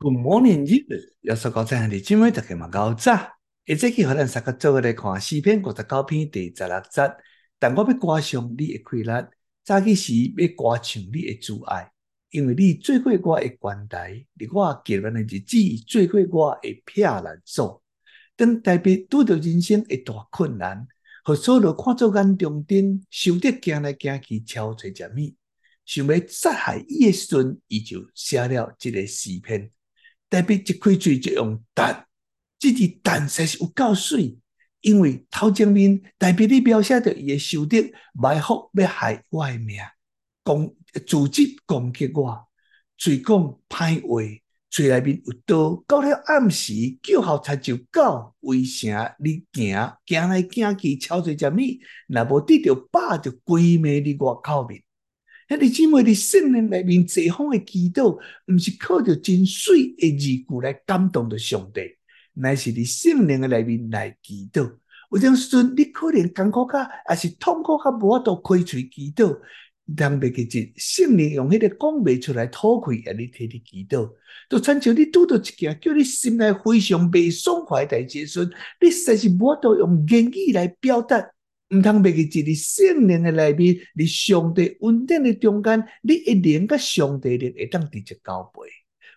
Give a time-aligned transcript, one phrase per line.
[0.00, 3.18] Good morning，日要说高赞的今晚大家嘛高早。
[3.64, 7.16] 一节去和咱三个做来看诗篇五十九篇第十六节。
[7.58, 9.28] 但我要歌颂你的快乐，
[9.64, 11.90] 早起时要歌唱你的慈爱，
[12.30, 17.82] 因为你做过我的关台，伫我艰难的日子做过我的避难所。
[18.36, 20.86] 当大卫拄到人生一大困难，
[21.24, 25.34] 和扫罗看做眼中钉，想得行来行去憔悴食物，
[25.84, 29.72] 想要杀害伊的时阵，伊就写了这个诗篇。
[30.28, 32.06] 代表一开嘴就用但，
[32.58, 34.36] 这个但实是有够水，
[34.82, 39.78] 因为头前面代表你描写着伊的仇敌埋伏要害我诶命，
[40.42, 40.74] 攻
[41.06, 42.46] 组织攻击我，
[42.96, 51.58] 嘴讲歹话，嘴内面有刀，到了暗时叫号才就到，为啥你行行来行去憔悴食物，
[52.08, 54.82] 若无得着饱就鬼魅伫我口面。
[55.48, 61.80] 迄个姊妹伫圣灵内面这方的祈祷，毋是靠着真水的字句来感动着上帝，
[62.34, 64.70] 乃是伫圣灵的内面来祈祷。
[65.10, 69.38] 有阵时阵，你可能艰苦较，也是痛苦较，无法度开嘴祈祷。
[69.96, 74.06] 人袂记住圣灵用迄个讲袂出来吐气，啊，你替你祈祷，
[74.50, 78.44] 就亲像你拄到一件叫你心内非常袂爽快的代志时，
[78.82, 81.30] 你实在是无法度用言语来表达。
[81.70, 88.60] 毋通别个一日圣灵的内面，伫上帝恩典的中间，你一灵甲上帝灵会当直接交配，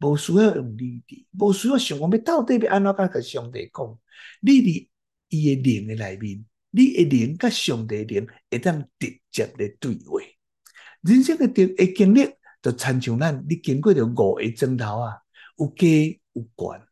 [0.00, 3.98] 无需要用理智，无需要想讲要到底要安怎甲甲上帝讲。
[4.40, 4.88] 你伫
[5.28, 10.20] 伊诶灵的内面，你一灵甲上帝灵会当直接的对话。
[11.02, 12.28] 人生嘅经诶经历，
[12.60, 15.14] 就亲像咱你经过着五个钟头啊，
[15.58, 16.91] 有低有悬。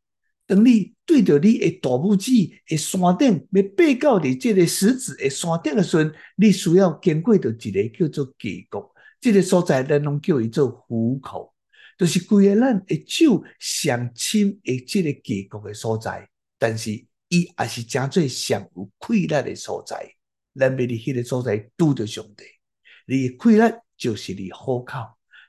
[0.50, 2.32] 当你对着你的大拇指
[2.66, 8.90] 的山顶，要爬到你这个食指的山顶的时阵，你需要经过着一个叫做峡谷，
[9.20, 11.54] 这个所在咱拢叫伊做虎口，
[11.96, 16.28] 就是规个咱的手上深的这个峡谷的所在。
[16.58, 16.90] 但是
[17.28, 20.04] 伊也是真最上有快乐的所在。
[20.58, 22.42] 咱要伫迄个所在拄着上帝，
[23.06, 24.98] 你的快乐就是你虎口。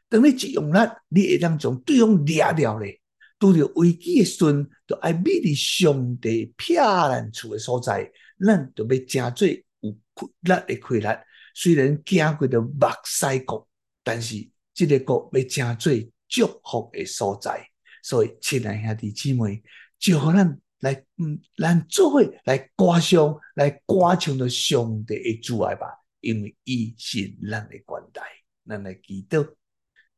[0.08, 0.78] 当你一用力，
[1.10, 3.01] 你会当将对方抓掉咧。
[3.42, 11.20] 拄着危机诶时阵，就爱美伫上帝避难处诶所在，咱就要诚做有快乐诶快乐。
[11.56, 13.68] 虽然经过着目屎谷，
[14.04, 15.92] 但是即个国要诚做
[16.30, 17.68] 祝福诶所在。
[18.04, 19.64] 所以，亲爱兄弟姊妹，
[19.98, 25.88] 就互咱来，嗯，咱做伙来歌颂，来歌唱着上帝诶慈爱吧，
[26.20, 28.22] 因为伊是咱诶关台，
[28.68, 29.44] 咱来祈祷，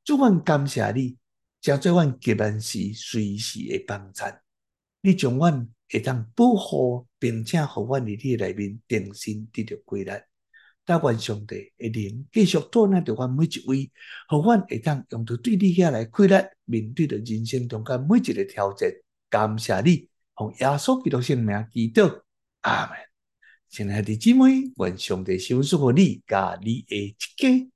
[0.03, 1.17] 主，阮感谢你。
[1.63, 4.37] 将做阮结伴时随时的帮衬，
[4.99, 10.25] 你将阮会当保护，并且互阮伫你内面定心得到归来。
[10.83, 13.89] 但愿上帝会能继续托纳着阮每一位，
[14.27, 18.91] 互阮会当用着对你遐来归来，面对着人生中间每一个挑战。
[19.29, 22.23] 感谢你，奉耶稣基督圣名祈祷，
[22.59, 22.97] 阿门。
[23.69, 27.72] 亲爱的姊妹，愿上帝赐福你，甲你的一家。